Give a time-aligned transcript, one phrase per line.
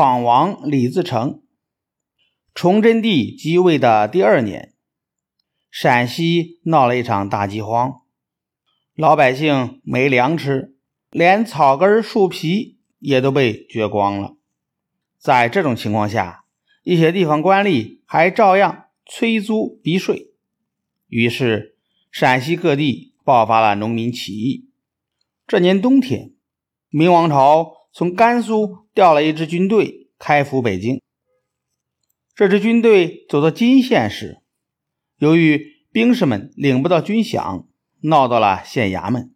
[0.00, 1.42] 闯王李自成。
[2.54, 4.72] 崇祯帝即位的第二年，
[5.70, 8.00] 陕西闹了一场大饥荒，
[8.94, 10.74] 老百姓没粮吃，
[11.10, 14.38] 连草根树皮也都被掘光了。
[15.18, 16.46] 在这种情况下，
[16.82, 20.30] 一些地方官吏还照样催租逼税，
[21.08, 21.76] 于是
[22.10, 24.70] 陕西各地爆发了农民起义。
[25.46, 26.32] 这年冬天，
[26.88, 31.00] 明王朝从甘肃调了一支军队开赴北京。
[32.34, 34.40] 这支军队走到金县时，
[35.18, 37.66] 由于兵士们领不到军饷，
[38.02, 39.34] 闹到了县衙门。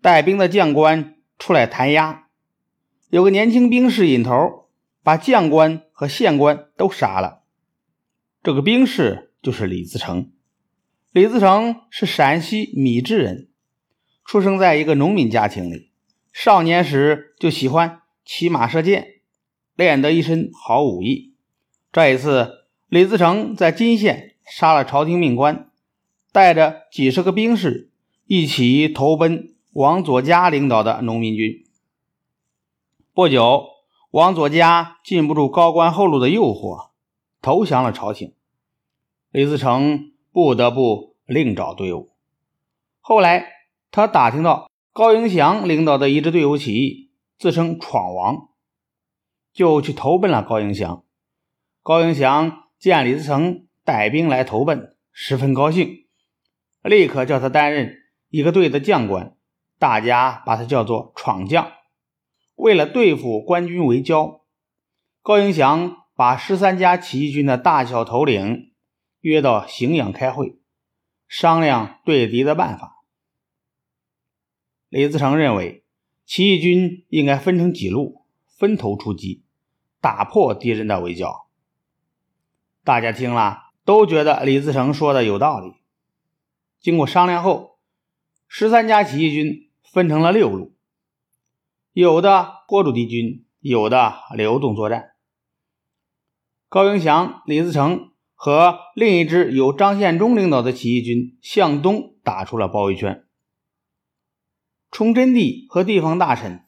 [0.00, 2.28] 带兵的将官出来弹压，
[3.10, 4.68] 有个年轻兵士引头，
[5.02, 7.42] 把将官和县官都杀了。
[8.42, 10.32] 这个兵士就是李自成。
[11.12, 13.48] 李自成是陕西米脂人。
[14.24, 15.92] 出生在一个农民家庭里，
[16.38, 19.22] 少年时就喜欢骑马射箭，
[19.74, 21.32] 练得一身好武艺。
[21.90, 25.70] 这一次，李自成在金县杀了朝廷命官，
[26.32, 27.90] 带着几十个兵士
[28.26, 31.64] 一起投奔王佐嘉领导的农民军。
[33.14, 33.68] 不久，
[34.10, 36.90] 王佐嘉禁不住高官厚禄的诱惑，
[37.40, 38.34] 投降了朝廷。
[39.30, 42.10] 李自成不得不另找队伍。
[43.00, 43.54] 后来。
[43.92, 48.48] 他打听到高迎祥领导的一支队伍起义，自称“闯王”，
[49.52, 51.04] 就去投奔了高迎祥。
[51.82, 56.06] 高迎祥见李自成带兵来投奔，十分高兴，
[56.82, 57.94] 立刻叫他担任
[58.30, 59.36] 一个队的将官，
[59.78, 61.72] 大家把他叫做“闯将”。
[62.56, 64.46] 为了对付官军围剿，
[65.20, 68.72] 高迎祥把十三家起义军的大小头领
[69.20, 70.58] 约到荥阳开会，
[71.28, 72.94] 商量对敌的办法。
[74.88, 75.84] 李自成认为，
[76.24, 79.42] 起义军应该分成几路，分头出击，
[80.00, 81.48] 打破敌人的围剿。
[82.84, 85.74] 大家听了，都觉得李自成说的有道理。
[86.80, 87.78] 经过商量后，
[88.46, 90.72] 十三家起义军分成了六路，
[91.92, 95.14] 有的拖住敌军，有的流动作战。
[96.68, 103.25] 高迎祥、李自成和另一支由张献忠领导的起义军向东打出了包围圈。
[104.96, 106.64] 崇祯帝和地方大臣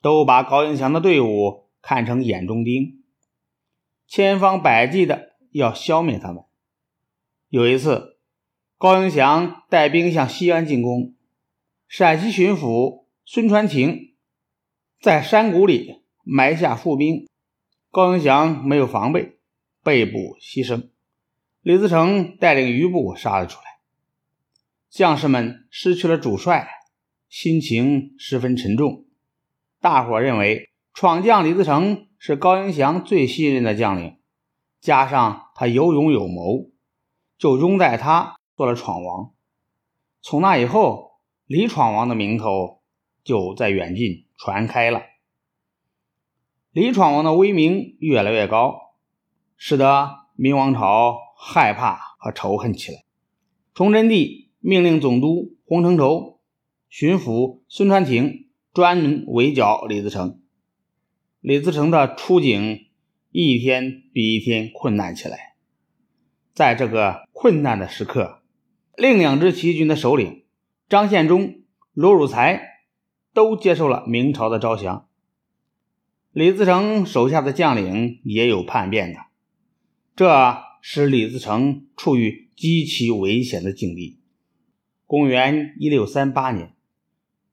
[0.00, 3.04] 都把高迎祥的队伍看成眼中钉，
[4.06, 6.44] 千方百计的要消灭他们。
[7.50, 8.16] 有一次，
[8.78, 11.14] 高迎祥带兵向西安进攻，
[11.86, 14.14] 陕西巡抚孙传庭
[15.02, 17.28] 在山谷里埋下伏兵，
[17.90, 19.36] 高迎祥没有防备，
[19.84, 20.88] 被捕牺牲。
[21.60, 23.80] 李自成带领余部杀了出来，
[24.88, 26.76] 将士们失去了主帅。
[27.28, 29.04] 心情十分沉重，
[29.80, 34.16] 大伙认为闯将李自成是高迎祥最信任的将领，
[34.80, 36.70] 加上他有勇有谋，
[37.36, 39.34] 就拥戴他做了闯王。
[40.22, 42.80] 从那以后，李闯王的名头
[43.22, 45.02] 就在远近传开了。
[46.72, 48.94] 李闯王的威名越来越高，
[49.56, 53.04] 使得明王朝害怕和仇恨起来。
[53.74, 56.37] 崇祯帝命令总督洪承畴。
[56.88, 60.40] 巡抚孙传庭专门围剿李自成，
[61.40, 62.86] 李自成的出警
[63.30, 65.54] 一天比一天困难起来。
[66.54, 68.42] 在这个困难的时刻，
[68.96, 70.44] 另两支起义军的首领
[70.88, 71.60] 张献忠、
[71.92, 72.80] 罗汝才
[73.34, 75.08] 都接受了明朝的招降。
[76.32, 79.18] 李自成手下的将领也有叛变的，
[80.16, 84.20] 这使李自成处于极其危险的境地。
[85.04, 86.74] 公元一六三八年。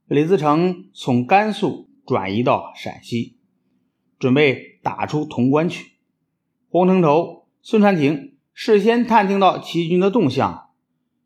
[0.08, 3.38] 李自成从甘肃转移到陕西，
[4.20, 5.94] 准备打出潼关去。
[6.70, 10.70] 洪承畴、孙传庭事先探听到起义军的动向，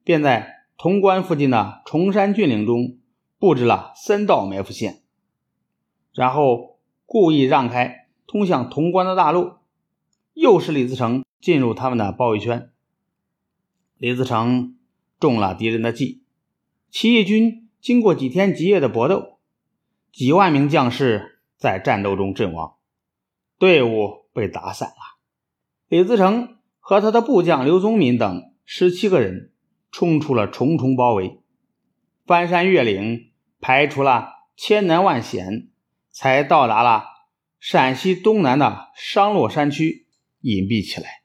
[0.06, 2.98] 便在潼关附近的崇山峻岭中
[3.38, 5.02] 布置了三道埋伏线，
[6.14, 9.56] 然后故意让开通向潼关的大路，
[10.34, 12.70] 诱使李自成进入他们的包围圈。
[13.98, 14.78] 李自成
[15.20, 16.22] 中了敌人的计，
[16.90, 17.66] 起义军。
[17.82, 19.40] 经过几天几夜的搏斗，
[20.12, 22.76] 几万名将士在战斗中阵亡，
[23.58, 25.20] 队伍被打散了。
[25.88, 29.52] 李自成和他的部将刘宗敏等十七个人
[29.92, 31.40] 冲出了重重包围，
[32.26, 35.70] 翻山越岭，排除了千难万险，
[36.12, 37.06] 才到达了
[37.60, 40.08] 陕西东南的商洛山区，
[40.42, 41.19] 隐蔽起来。